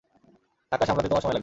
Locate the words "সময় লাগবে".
1.23-1.39